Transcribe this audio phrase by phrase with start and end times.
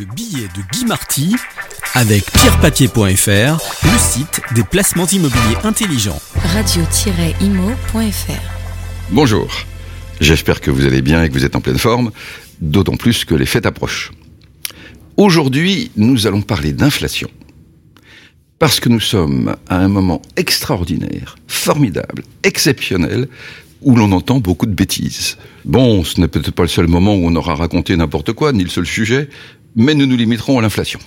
[0.00, 1.36] Le billet de Guy Marty
[1.92, 6.18] avec pierrepapier.fr, le site des placements immobiliers intelligents.
[6.54, 8.00] radio-imo.fr
[9.10, 9.50] Bonjour,
[10.18, 12.12] j'espère que vous allez bien et que vous êtes en pleine forme,
[12.62, 14.12] d'autant plus que les fêtes approchent.
[15.18, 17.28] Aujourd'hui, nous allons parler d'inflation.
[18.58, 23.28] Parce que nous sommes à un moment extraordinaire, formidable, exceptionnel,
[23.82, 25.36] où l'on entend beaucoup de bêtises.
[25.64, 28.62] Bon, ce n'est peut-être pas le seul moment où on aura raconté n'importe quoi, ni
[28.62, 29.28] le seul sujet,
[29.76, 31.00] mais nous nous limiterons à l'inflation.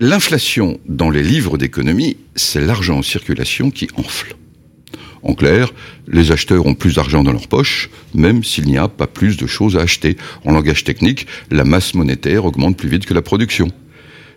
[0.00, 4.36] L'inflation dans les livres d'économie, c'est l'argent en circulation qui enfle.
[5.22, 5.72] En clair,
[6.08, 9.46] les acheteurs ont plus d'argent dans leur poche, même s'il n'y a pas plus de
[9.46, 10.16] choses à acheter.
[10.44, 13.70] En langage technique, la masse monétaire augmente plus vite que la production.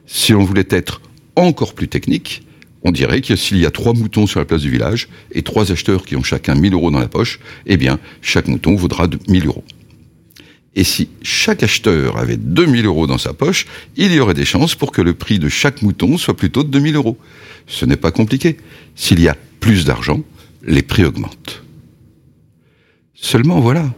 [0.06, 1.02] Si on voulait être
[1.36, 2.44] encore plus technique,
[2.84, 5.72] on dirait que s'il y a trois moutons sur la place du village et trois
[5.72, 9.48] acheteurs qui ont chacun 1000 euros dans la poche, eh bien, chaque mouton vaudra 1000
[9.48, 9.64] euros.
[10.76, 13.66] Et si chaque acheteur avait 2000 euros dans sa poche,
[13.96, 16.70] il y aurait des chances pour que le prix de chaque mouton soit plutôt de
[16.70, 17.18] 2000 euros.
[17.66, 18.58] Ce n'est pas compliqué.
[18.96, 20.22] S'il y a plus d'argent,
[20.64, 21.64] les prix augmentent.
[23.14, 23.94] Seulement voilà,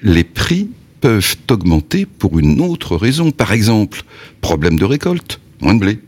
[0.00, 3.32] les prix peuvent augmenter pour une autre raison.
[3.32, 4.02] Par exemple,
[4.40, 5.98] problème de récolte, moins de blé.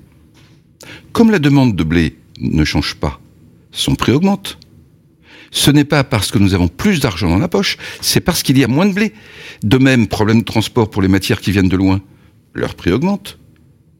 [1.13, 3.21] Comme la demande de blé ne change pas,
[3.73, 4.59] son prix augmente.
[5.51, 8.59] Ce n'est pas parce que nous avons plus d'argent dans la poche, c'est parce qu'il
[8.59, 9.13] y a moins de blé.
[9.63, 12.01] De même, problème de transport pour les matières qui viennent de loin,
[12.55, 13.39] leur prix augmente.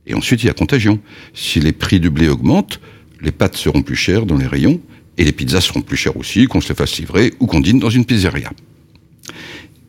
[0.07, 1.01] Et ensuite, il y a contagion.
[1.35, 2.81] Si les prix du blé augmentent,
[3.21, 4.81] les pâtes seront plus chères dans les rayons,
[5.17, 7.79] et les pizzas seront plus chères aussi, qu'on se les fasse livrer ou qu'on dîne
[7.79, 8.51] dans une pizzeria.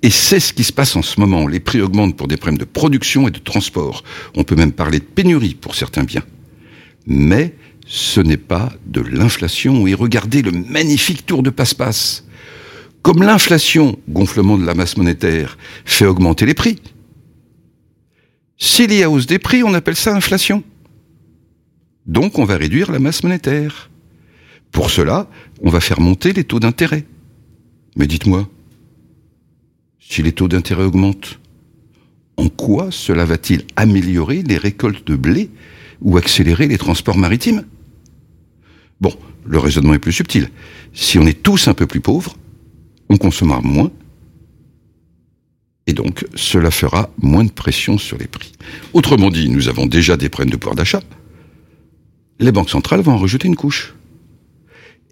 [0.01, 1.45] Et c'est ce qui se passe en ce moment.
[1.47, 4.03] Les prix augmentent pour des problèmes de production et de transport.
[4.35, 6.23] On peut même parler de pénurie pour certains biens.
[7.05, 7.53] Mais
[7.91, 9.87] ce n'est pas de l'inflation.
[9.87, 12.23] Et regardez le magnifique tour de passe-passe.
[13.01, 16.79] Comme l'inflation, gonflement de la masse monétaire, fait augmenter les prix.
[18.59, 20.63] S'il y a hausse des prix, on appelle ça inflation.
[22.05, 23.89] Donc on va réduire la masse monétaire.
[24.71, 25.27] Pour cela,
[25.63, 27.05] on va faire monter les taux d'intérêt.
[27.95, 28.47] Mais dites-moi,
[29.99, 31.39] si les taux d'intérêt augmentent,
[32.37, 35.49] en quoi cela va-t-il améliorer les récoltes de blé
[36.01, 37.65] ou accélérer les transports maritimes?
[39.01, 39.13] Bon,
[39.45, 40.49] le raisonnement est plus subtil.
[40.93, 42.35] Si on est tous un peu plus pauvres,
[43.09, 43.91] on consommera moins,
[45.87, 48.51] et donc cela fera moins de pression sur les prix.
[48.93, 51.01] Autrement dit, nous avons déjà des problèmes de pouvoir d'achat.
[52.39, 53.95] Les banques centrales vont en rejeter une couche.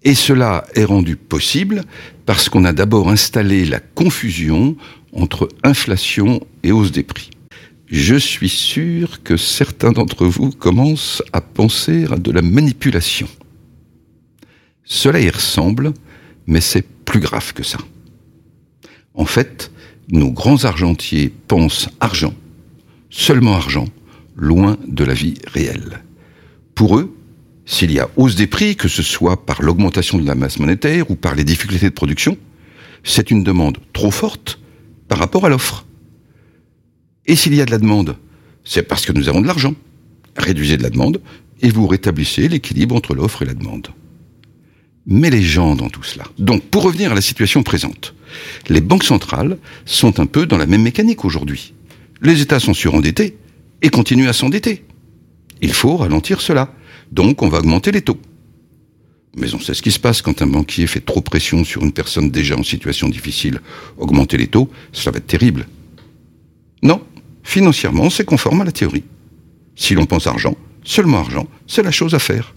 [0.03, 1.83] Et cela est rendu possible
[2.27, 4.77] parce qu'on a d'abord installé la confusion
[5.13, 7.31] entre inflation et hausse des prix.
[7.87, 13.27] Je suis sûr que certains d'entre vous commencent à penser à de la manipulation.
[14.87, 15.93] Cela y ressemble,
[16.47, 17.77] mais c'est plus grave que ça.
[19.13, 19.69] En fait,
[20.07, 22.33] nos grands argentiers pensent argent,
[23.09, 23.87] seulement argent,
[24.37, 26.03] loin de la vie réelle.
[26.73, 27.13] Pour eux,
[27.65, 31.11] s'il y a hausse des prix, que ce soit par l'augmentation de la masse monétaire
[31.11, 32.37] ou par les difficultés de production,
[33.03, 34.59] c'est une demande trop forte
[35.09, 35.85] par rapport à l'offre.
[37.25, 38.15] Et s'il y a de la demande,
[38.63, 39.73] c'est parce que nous avons de l'argent.
[40.37, 41.21] Réduisez de la demande
[41.61, 43.89] et vous rétablissez l'équilibre entre l'offre et la demande
[45.07, 46.25] mais les gens dans tout cela.
[46.37, 48.13] Donc, pour revenir à la situation présente,
[48.67, 51.73] les banques centrales sont un peu dans la même mécanique aujourd'hui.
[52.21, 53.37] Les États sont surendettés
[53.81, 54.83] et continuent à s'endetter.
[55.61, 56.73] Il faut ralentir cela.
[57.11, 58.19] Donc, on va augmenter les taux.
[59.37, 61.93] Mais on sait ce qui se passe quand un banquier fait trop pression sur une
[61.93, 63.61] personne déjà en situation difficile.
[63.97, 65.67] Augmenter les taux, ça va être terrible.
[66.83, 67.01] Non,
[67.43, 69.03] financièrement, c'est conforme à la théorie.
[69.75, 72.53] Si l'on pense argent, seulement argent, c'est la chose à faire.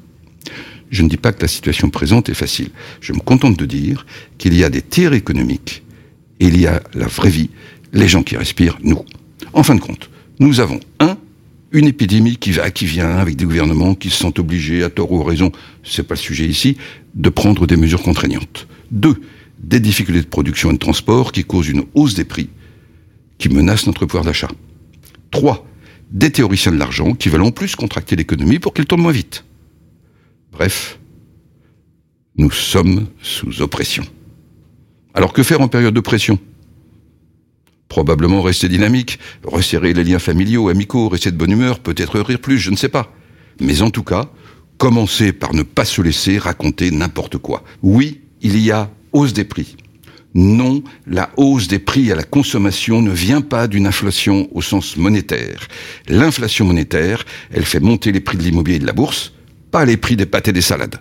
[0.90, 2.70] Je ne dis pas que la situation présente est facile.
[3.00, 4.06] Je me contente de dire
[4.38, 5.82] qu'il y a des tirs économiques
[6.40, 7.50] et il y a la vraie vie,
[7.92, 9.04] les gens qui respirent, nous.
[9.52, 11.16] En fin de compte, nous avons un,
[11.72, 15.12] une épidémie qui va, qui vient, avec des gouvernements qui se sont obligés, à tort
[15.12, 15.52] ou à raison,
[15.84, 16.76] c'est pas le sujet ici,
[17.14, 18.66] de prendre des mesures contraignantes.
[18.90, 19.20] Deux,
[19.62, 22.48] des difficultés de production et de transport qui causent une hausse des prix,
[23.38, 24.48] qui menacent notre pouvoir d'achat.
[25.30, 25.66] Trois,
[26.10, 29.44] des théoriciens de l'argent qui veulent en plus contracter l'économie pour qu'elle tourne moins vite.
[30.52, 30.98] Bref,
[32.36, 34.04] nous sommes sous oppression.
[35.14, 36.38] Alors que faire en période de pression?
[37.88, 42.58] Probablement rester dynamique, resserrer les liens familiaux, amicaux, rester de bonne humeur, peut-être rire plus,
[42.58, 43.12] je ne sais pas.
[43.60, 44.30] Mais en tout cas,
[44.78, 47.64] commencer par ne pas se laisser raconter n'importe quoi.
[47.82, 49.76] Oui, il y a hausse des prix.
[50.34, 54.96] Non, la hausse des prix à la consommation ne vient pas d'une inflation au sens
[54.96, 55.66] monétaire.
[56.06, 59.32] L'inflation monétaire, elle fait monter les prix de l'immobilier et de la bourse,
[59.70, 60.96] pas les prix des pâtes et des salades.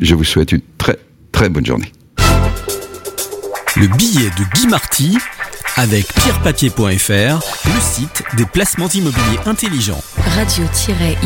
[0.00, 0.98] Je vous souhaite une très
[1.32, 1.92] très bonne journée.
[3.76, 5.18] Le billet de Guy Marty
[5.76, 10.02] avec pierrepapier.fr, le site des placements immobiliers intelligents.
[10.36, 11.22] radio-imo.fr